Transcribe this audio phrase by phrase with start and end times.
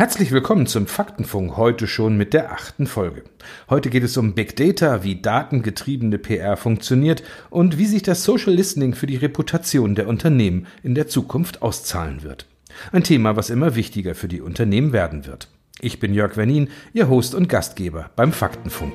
[0.00, 3.22] Herzlich willkommen zum Faktenfunk, heute schon mit der achten Folge.
[3.68, 8.54] Heute geht es um Big Data, wie datengetriebene PR funktioniert und wie sich das Social
[8.54, 12.46] Listening für die Reputation der Unternehmen in der Zukunft auszahlen wird.
[12.92, 15.48] Ein Thema, was immer wichtiger für die Unternehmen werden wird.
[15.82, 18.94] Ich bin Jörg Wernin, Ihr Host und Gastgeber beim Faktenfunk.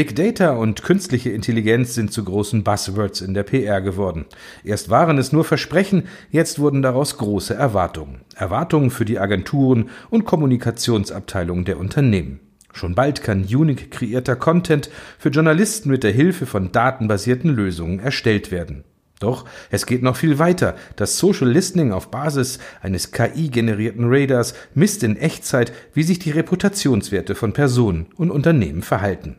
[0.00, 4.24] Big Data und künstliche Intelligenz sind zu großen Buzzwords in der PR geworden.
[4.64, 8.22] Erst waren es nur Versprechen, jetzt wurden daraus große Erwartungen.
[8.34, 12.40] Erwartungen für die Agenturen und Kommunikationsabteilungen der Unternehmen.
[12.72, 18.50] Schon bald kann unique kreierter Content für Journalisten mit der Hilfe von datenbasierten Lösungen erstellt
[18.50, 18.84] werden.
[19.18, 20.76] Doch es geht noch viel weiter.
[20.96, 27.34] Das Social Listening auf Basis eines KI-generierten Radars misst in Echtzeit, wie sich die Reputationswerte
[27.34, 29.36] von Personen und Unternehmen verhalten.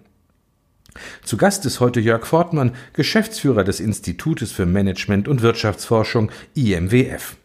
[1.23, 7.35] Zu Gast ist heute Jörg Fortmann, Geschäftsführer des Institutes für Management und Wirtschaftsforschung IMWF.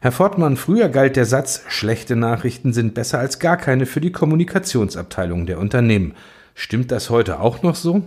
[0.00, 4.12] Herr Fortmann, früher galt der Satz, schlechte Nachrichten sind besser als gar keine für die
[4.12, 6.14] Kommunikationsabteilung der Unternehmen.
[6.54, 8.02] Stimmt das heute auch noch so?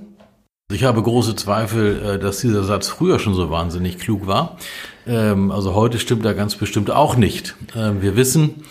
[0.71, 4.57] Ich habe große Zweifel, äh, dass dieser Satz früher schon so wahnsinnig klug war.
[5.05, 7.55] Ähm, also heute stimmt er ganz bestimmt auch nicht.
[7.75, 8.63] Ähm, wir wissen,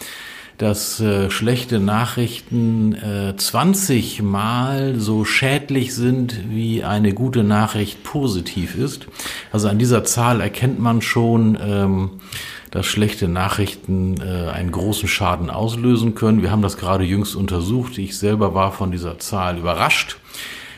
[0.62, 8.76] dass äh, schlechte Nachrichten äh, 20 Mal so schädlich sind, wie eine gute Nachricht positiv
[8.76, 9.08] ist.
[9.50, 12.10] Also an dieser Zahl erkennt man schon, ähm,
[12.70, 16.42] dass schlechte Nachrichten äh, einen großen Schaden auslösen können.
[16.42, 17.98] Wir haben das gerade jüngst untersucht.
[17.98, 20.18] Ich selber war von dieser Zahl überrascht.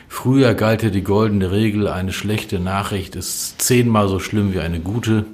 [0.07, 4.79] Früher galt ja die goldene Regel, eine schlechte Nachricht ist zehnmal so schlimm wie eine
[4.79, 5.25] gute.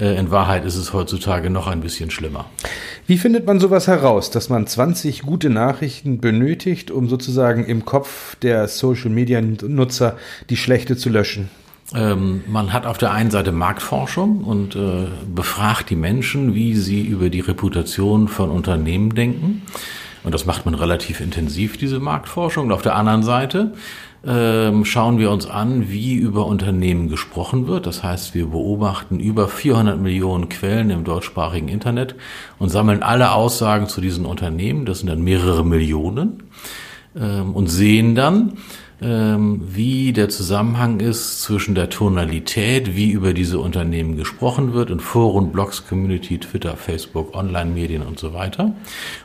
[0.00, 2.46] Äh, in Wahrheit ist es heutzutage noch ein bisschen schlimmer.
[3.06, 8.36] Wie findet man sowas heraus, dass man 20 gute Nachrichten benötigt, um sozusagen im Kopf
[8.36, 10.16] der Social-Media-Nutzer
[10.50, 11.50] die schlechte zu löschen?
[11.94, 17.02] Ähm, man hat auf der einen Seite Marktforschung und äh, befragt die Menschen, wie sie
[17.02, 19.62] über die Reputation von Unternehmen denken.
[20.24, 22.66] Und das macht man relativ intensiv, diese Marktforschung.
[22.66, 23.74] Und auf der anderen Seite
[24.24, 27.86] ähm, schauen wir uns an, wie über Unternehmen gesprochen wird.
[27.86, 32.14] Das heißt, wir beobachten über 400 Millionen Quellen im deutschsprachigen Internet
[32.58, 34.86] und sammeln alle Aussagen zu diesen Unternehmen.
[34.86, 36.44] Das sind dann mehrere Millionen
[37.16, 38.58] ähm, und sehen dann,
[39.00, 45.00] ähm, wie der Zusammenhang ist zwischen der Tonalität, wie über diese Unternehmen gesprochen wird in
[45.00, 48.72] Foren, Blogs, Community, Twitter, Facebook, Online-Medien und so weiter.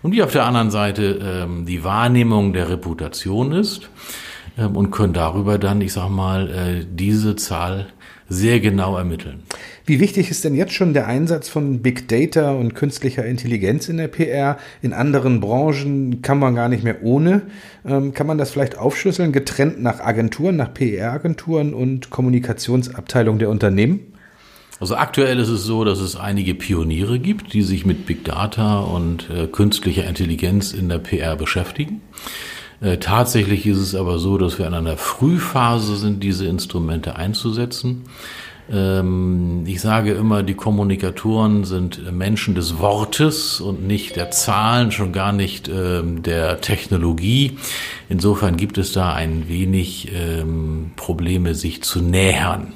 [0.02, 3.88] Und wie auf der anderen Seite die Wahrnehmung der Reputation ist.
[4.58, 7.88] Ähm, und können darüber dann, ich sag mal, äh, diese Zahl
[8.30, 9.44] sehr genau ermitteln.
[9.86, 13.98] Wie wichtig ist denn jetzt schon der Einsatz von Big Data und künstlicher Intelligenz in
[13.98, 14.58] der PR?
[14.82, 17.44] In anderen Branchen kann man gar nicht mehr ohne.
[17.86, 24.14] Ähm, kann man das vielleicht aufschlüsseln, getrennt nach Agenturen, nach PR-Agenturen und Kommunikationsabteilung der Unternehmen?
[24.80, 28.80] Also aktuell ist es so, dass es einige Pioniere gibt, die sich mit Big Data
[28.80, 32.02] und äh, künstlicher Intelligenz in der PR beschäftigen.
[32.82, 38.04] Äh, tatsächlich ist es aber so, dass wir in einer Frühphase sind, diese Instrumente einzusetzen.
[38.72, 45.12] Ähm, ich sage immer, die Kommunikatoren sind Menschen des Wortes und nicht der Zahlen, schon
[45.12, 47.58] gar nicht ähm, der Technologie.
[48.10, 52.74] Insofern gibt es da ein wenig ähm, Probleme, sich zu nähern.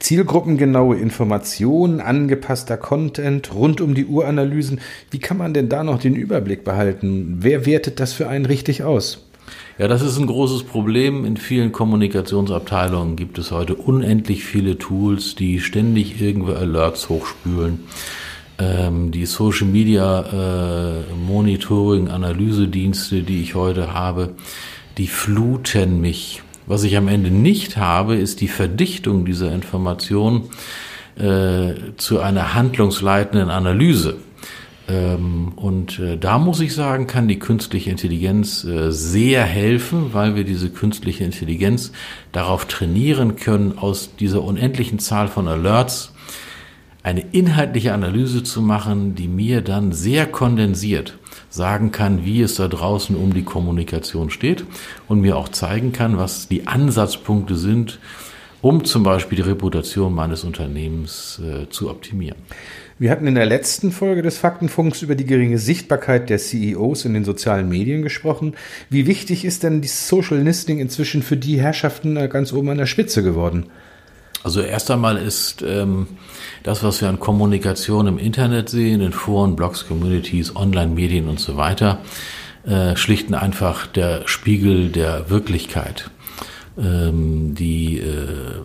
[0.00, 4.80] Zielgruppengenaue Informationen, angepasster Content, rund um die Uhranalysen.
[5.10, 7.36] Wie kann man denn da noch den Überblick behalten?
[7.40, 9.26] Wer wertet das für einen richtig aus?
[9.78, 11.24] Ja, das ist ein großes Problem.
[11.24, 17.80] In vielen Kommunikationsabteilungen gibt es heute unendlich viele Tools, die ständig irgendwo Alerts hochspülen.
[18.58, 24.34] Ähm, die Social Media äh, Monitoring, Analysedienste, die ich heute habe,
[24.98, 30.50] die fluten mich was ich am Ende nicht habe, ist die Verdichtung dieser Information
[31.18, 34.18] äh, zu einer handlungsleitenden Analyse.
[34.88, 40.36] Ähm, und äh, da muss ich sagen, kann die künstliche Intelligenz äh, sehr helfen, weil
[40.36, 41.90] wir diese künstliche Intelligenz
[42.30, 46.12] darauf trainieren können, aus dieser unendlichen Zahl von Alerts
[47.02, 51.18] eine inhaltliche Analyse zu machen, die mir dann sehr kondensiert
[51.50, 54.64] sagen kann, wie es da draußen um die Kommunikation steht
[55.08, 57.98] und mir auch zeigen kann, was die Ansatzpunkte sind,
[58.62, 62.36] um zum Beispiel die Reputation meines Unternehmens äh, zu optimieren.
[62.98, 67.14] Wir hatten in der letzten Folge des Faktenfunks über die geringe Sichtbarkeit der CEOs in
[67.14, 68.54] den sozialen Medien gesprochen.
[68.90, 72.78] Wie wichtig ist denn die Social Listening inzwischen für die Herrschaften äh, ganz oben an
[72.78, 73.66] der Spitze geworden?
[74.42, 76.06] Also erst einmal ist ähm,
[76.62, 81.56] das, was wir an Kommunikation im Internet sehen, in Foren, Blogs, Communities, Online-Medien und so
[81.56, 81.98] weiter,
[82.66, 86.10] äh, schlicht und einfach der Spiegel der Wirklichkeit.
[86.78, 88.62] Ähm, die äh,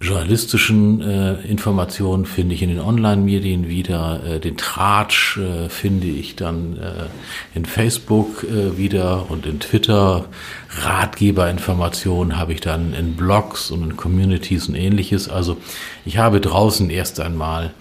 [0.00, 6.36] journalistischen äh, Informationen finde ich in den Online-Medien wieder, äh, den Tratsch äh, finde ich
[6.36, 7.08] dann äh,
[7.54, 10.24] in Facebook äh, wieder und in Twitter.
[10.70, 15.28] Ratgeberinformationen habe ich dann in Blogs und in Communities und ähnliches.
[15.28, 15.58] Also
[16.06, 17.74] ich habe draußen erst einmal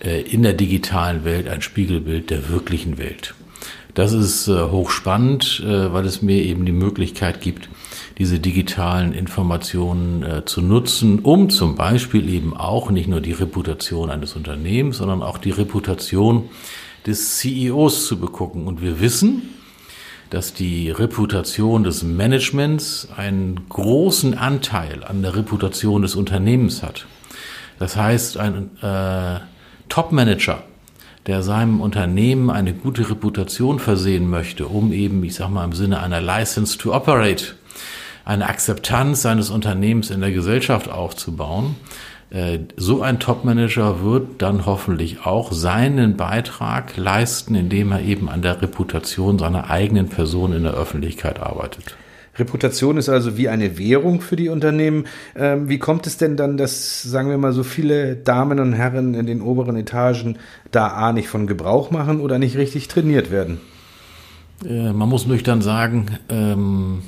[0.00, 3.34] äh, in der digitalen Welt ein Spiegelbild der wirklichen Welt.
[3.94, 7.68] Das ist äh, hochspannend, äh, weil es mir eben die Möglichkeit gibt,
[8.18, 14.10] diese digitalen Informationen äh, zu nutzen, um zum Beispiel eben auch nicht nur die Reputation
[14.10, 16.48] eines Unternehmens, sondern auch die Reputation
[17.06, 18.66] des CEOs zu begucken.
[18.66, 19.42] Und wir wissen,
[20.30, 27.06] dass die Reputation des Managements einen großen Anteil an der Reputation des Unternehmens hat.
[27.78, 29.40] Das heißt, ein äh,
[29.88, 30.64] Top-Manager,
[31.26, 36.00] der seinem Unternehmen eine gute Reputation versehen möchte, um eben, ich sag mal, im Sinne
[36.00, 37.54] einer License to Operate
[38.28, 41.76] eine Akzeptanz seines Unternehmens in der Gesellschaft aufzubauen.
[42.28, 48.42] Äh, so ein Topmanager wird dann hoffentlich auch seinen Beitrag leisten, indem er eben an
[48.42, 51.96] der Reputation seiner eigenen Person in der Öffentlichkeit arbeitet.
[52.36, 55.06] Reputation ist also wie eine Währung für die Unternehmen.
[55.34, 59.14] Ähm, wie kommt es denn dann, dass, sagen wir mal, so viele Damen und Herren
[59.14, 60.36] in den oberen Etagen
[60.70, 63.58] da A nicht von Gebrauch machen oder nicht richtig trainiert werden?
[64.68, 67.02] Äh, man muss nüchtern sagen, ähm,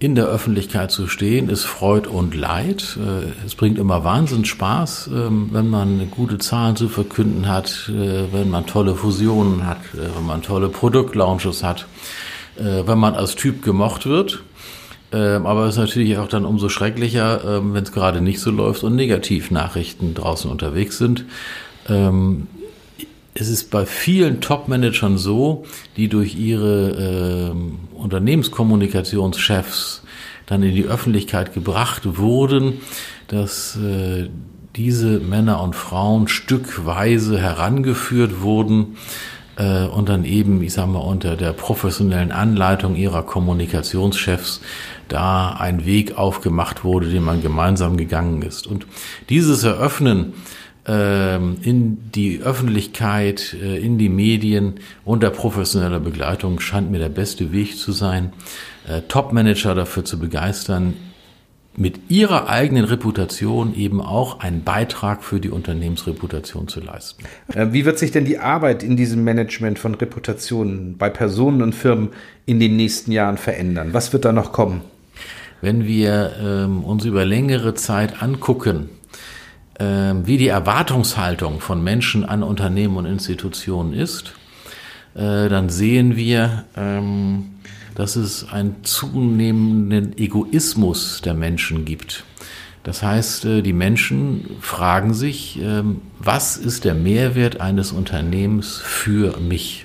[0.00, 2.96] in der Öffentlichkeit zu stehen, ist Freud und Leid.
[2.98, 8.32] Äh, es bringt immer Wahnsinn Spaß, ähm, wenn man gute Zahlen zu verkünden hat, äh,
[8.32, 11.86] wenn man tolle Fusionen hat, äh, wenn man tolle Produktlaunches hat,
[12.60, 14.42] wenn man als Typ gemocht wird.
[15.12, 18.50] Ähm, aber es ist natürlich auch dann umso schrecklicher, ähm, wenn es gerade nicht so
[18.50, 21.24] läuft und Negativnachrichten draußen unterwegs sind
[23.40, 25.64] es ist bei vielen Top-Managern so,
[25.96, 27.54] die durch ihre äh,
[27.96, 30.02] Unternehmenskommunikationschefs
[30.46, 32.80] dann in die Öffentlichkeit gebracht wurden,
[33.28, 34.28] dass äh,
[34.76, 38.96] diese Männer und Frauen stückweise herangeführt wurden
[39.56, 44.62] äh, und dann eben, ich sage mal, unter der professionellen Anleitung ihrer Kommunikationschefs
[45.08, 48.66] da ein Weg aufgemacht wurde, den man gemeinsam gegangen ist.
[48.66, 48.86] Und
[49.28, 50.34] dieses Eröffnen
[50.88, 57.76] in die Öffentlichkeit, äh, in die Medien unter professioneller Begleitung scheint mir der beste Weg
[57.76, 58.32] zu sein,
[58.88, 60.94] äh, Top-Manager dafür zu begeistern,
[61.76, 67.24] mit ihrer eigenen Reputation eben auch einen Beitrag für die Unternehmensreputation zu leisten.
[67.54, 71.74] Äh, wie wird sich denn die Arbeit in diesem Management von Reputationen bei Personen und
[71.74, 72.08] Firmen
[72.46, 73.90] in den nächsten Jahren verändern?
[73.92, 74.80] Was wird da noch kommen?
[75.60, 78.97] Wenn wir ähm, uns über längere Zeit angucken, ähm,
[79.80, 84.34] wie die Erwartungshaltung von Menschen an Unternehmen und Institutionen ist,
[85.18, 87.46] äh, dann sehen wir, ähm,
[87.96, 92.24] dass es einen zunehmenden Egoismus der Menschen gibt.
[92.84, 99.38] Das heißt, äh, die Menschen fragen sich, ähm, was ist der Mehrwert eines Unternehmens für
[99.40, 99.84] mich?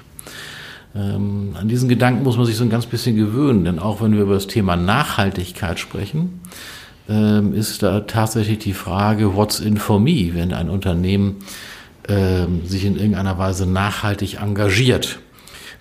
[0.96, 4.22] An diesen Gedanken muss man sich so ein ganz bisschen gewöhnen, denn auch wenn wir
[4.22, 6.40] über das Thema Nachhaltigkeit sprechen,
[7.10, 11.38] ähm, ist da tatsächlich die Frage, what's in for me, wenn ein Unternehmen
[12.08, 15.20] ähm, sich in irgendeiner Weise nachhaltig engagiert.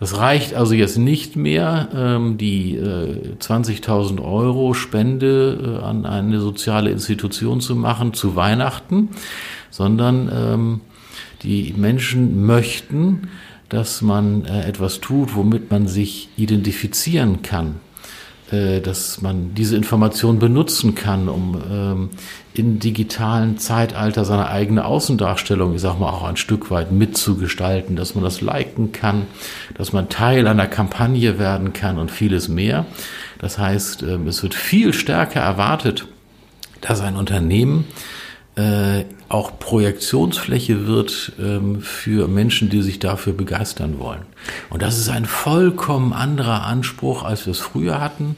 [0.00, 6.41] Das reicht also jetzt nicht mehr, ähm, die äh, 20.000 Euro Spende äh, an eine
[6.41, 9.11] soziale Institution zu machen zu Weihnachten,
[9.71, 10.81] sondern ähm,
[11.45, 13.29] die Menschen möchten,
[13.69, 17.76] dass man äh, etwas tut, womit man sich identifizieren kann
[18.53, 22.11] dass man diese Information benutzen kann, um ähm,
[22.55, 28.15] im digitalen Zeitalter seine eigene Außendarstellung, ich sag mal, auch ein Stück weit mitzugestalten, dass
[28.15, 29.27] man das liken kann,
[29.75, 32.85] dass man Teil einer Kampagne werden kann und vieles mehr.
[33.39, 36.07] Das heißt, ähm, es wird viel stärker erwartet,
[36.83, 37.87] dass ein Unternehmen
[38.57, 44.23] äh, auch Projektionsfläche wird ähm, für Menschen, die sich dafür begeistern wollen.
[44.69, 48.37] Und das ist ein vollkommen anderer Anspruch, als wir es früher hatten,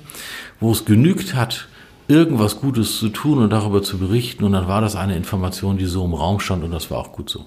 [0.61, 1.67] wo es genügt hat,
[2.07, 4.45] irgendwas Gutes zu tun und darüber zu berichten.
[4.45, 7.13] Und dann war das eine Information, die so im Raum stand und das war auch
[7.13, 7.47] gut so.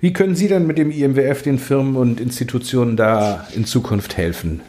[0.00, 4.60] Wie können Sie denn mit dem IMWF den Firmen und Institutionen da in Zukunft helfen?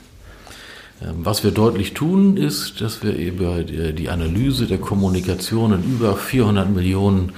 [1.01, 6.15] Ähm, was wir deutlich tun, ist, dass wir über die Analyse der Kommunikation in über
[6.15, 7.33] 400 Millionen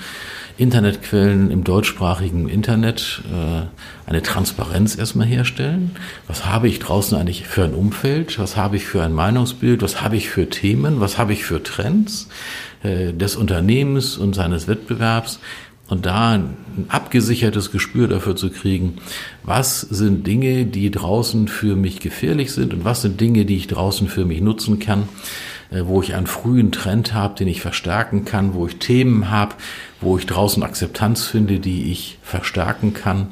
[0.58, 3.66] Internetquellen im deutschsprachigen Internet äh,
[4.08, 5.96] eine Transparenz erstmal herstellen.
[6.28, 8.38] Was habe ich draußen eigentlich für ein Umfeld?
[8.38, 9.82] Was habe ich für ein Meinungsbild?
[9.82, 11.00] Was habe ich für Themen?
[11.00, 12.28] Was habe ich für Trends
[12.84, 15.40] äh, des Unternehmens und seines Wettbewerbs?
[15.92, 16.56] Und da ein
[16.88, 18.94] abgesichertes Gespür dafür zu kriegen,
[19.44, 23.68] was sind Dinge, die draußen für mich gefährlich sind und was sind Dinge, die ich
[23.68, 25.10] draußen für mich nutzen kann
[25.70, 29.56] äh, wo ich einen frühen Trend habe, den ich verstärken kann, wo ich Themen habe,
[30.00, 33.32] wo ich draußen Akzeptanz finde, die ich verstärken kann,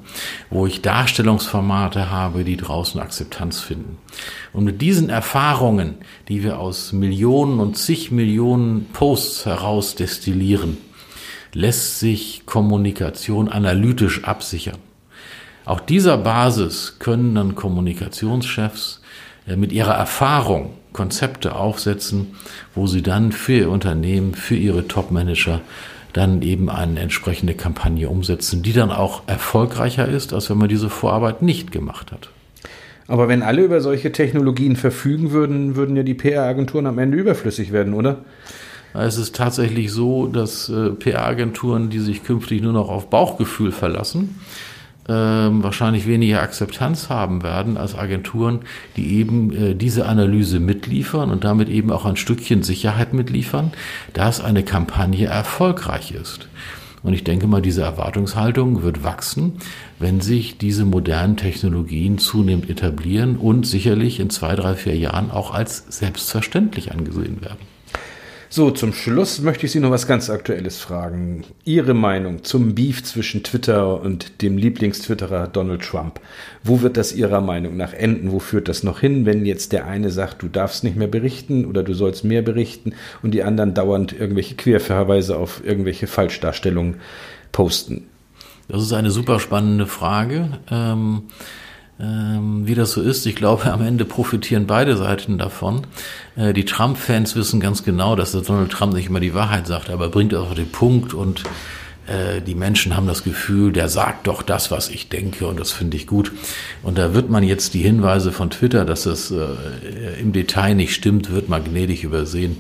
[0.50, 3.98] wo ich Darstellungsformate habe, die draußen Akzeptanz finden.
[4.52, 5.96] Und mit diesen Erfahrungen,
[6.28, 10.78] die wir aus Millionen und zig Millionen Posts heraus destillieren,
[11.54, 14.78] lässt sich Kommunikation analytisch absichern.
[15.66, 19.02] Auf dieser Basis können dann Kommunikationschefs
[19.48, 22.36] äh, mit ihrer Erfahrung Konzepte aufsetzen,
[22.74, 25.62] wo sie dann für ihr Unternehmen, für ihre Top-Manager
[26.14, 30.90] dann eben eine entsprechende Kampagne umsetzen, die dann auch erfolgreicher ist, als wenn man diese
[30.90, 32.30] Vorarbeit nicht gemacht hat.
[33.08, 37.72] Aber wenn alle über solche Technologien verfügen würden, würden ja die PR-Agenturen am Ende überflüssig
[37.72, 38.24] werden, oder?
[38.94, 44.40] Es ist tatsächlich so, dass äh, PR-Agenturen, die sich künftig nur noch auf Bauchgefühl verlassen,
[45.08, 48.60] ähm, wahrscheinlich weniger Akzeptanz haben werden als Agenturen,
[48.96, 53.72] die eben äh, diese Analyse mitliefern und damit eben auch ein Stückchen Sicherheit mitliefern,
[54.14, 56.48] dass eine Kampagne erfolgreich ist.
[57.02, 59.54] Und ich denke mal, diese Erwartungshaltung wird wachsen,
[60.00, 65.54] wenn sich diese modernen Technologien zunehmend etablieren und sicherlich in zwei, drei, vier Jahren auch
[65.54, 67.79] als selbstverständlich angesehen werden.
[68.52, 71.44] So, zum Schluss möchte ich Sie noch was ganz Aktuelles fragen.
[71.66, 76.20] Ihre Meinung zum Beef zwischen Twitter und dem Lieblingstwitterer Donald Trump.
[76.64, 78.32] Wo wird das Ihrer Meinung nach enden?
[78.32, 81.64] Wo führt das noch hin, wenn jetzt der eine sagt, du darfst nicht mehr berichten
[81.64, 86.96] oder du sollst mehr berichten und die anderen dauernd irgendwelche Querverweise auf irgendwelche Falschdarstellungen
[87.52, 88.08] posten?
[88.68, 90.58] Das ist eine super spannende Frage.
[90.72, 91.22] Ähm
[92.00, 93.26] ähm, wie das so ist.
[93.26, 95.88] Ich glaube, am Ende profitieren beide Seiten davon.
[96.36, 99.90] Äh, die Trump-Fans wissen ganz genau, dass der Donald Trump nicht immer die Wahrheit sagt,
[99.90, 101.44] aber er bringt auf den Punkt und
[102.08, 105.72] äh, die Menschen haben das Gefühl, der sagt doch das, was ich denke und das
[105.72, 106.32] finde ich gut.
[106.84, 109.46] Und da wird man jetzt die Hinweise von Twitter, dass es äh,
[110.20, 112.58] im Detail nicht stimmt, wird man gnädig übersehen.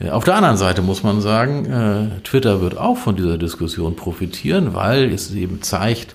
[0.00, 3.94] Äh, auf der anderen Seite muss man sagen, äh, Twitter wird auch von dieser Diskussion
[3.94, 6.14] profitieren, weil es eben zeigt,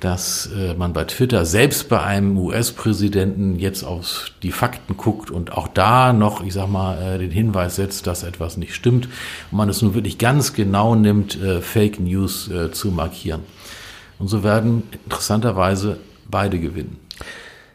[0.00, 5.52] dass äh, man bei Twitter selbst bei einem US-Präsidenten jetzt auf die Fakten guckt und
[5.52, 9.06] auch da noch, ich sag mal, äh, den Hinweis setzt, dass etwas nicht stimmt
[9.50, 13.42] und man es nur wirklich ganz genau nimmt, äh, Fake News äh, zu markieren.
[14.18, 16.98] Und so werden interessanterweise beide gewinnen.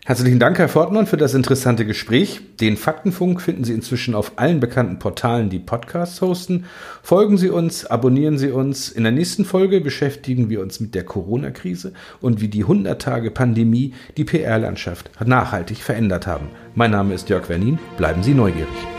[0.07, 2.39] Herzlichen Dank, Herr Fortmann, für das interessante Gespräch.
[2.61, 6.65] Den Faktenfunk finden Sie inzwischen auf allen bekannten Portalen, die Podcasts hosten.
[7.01, 8.89] Folgen Sie uns, abonnieren Sie uns.
[8.89, 13.31] In der nächsten Folge beschäftigen wir uns mit der Corona-Krise und wie die 100 Tage
[13.31, 16.49] Pandemie die PR-Landschaft nachhaltig verändert haben.
[16.75, 17.79] Mein Name ist Jörg Wernin.
[17.97, 18.94] Bleiben Sie neugierig.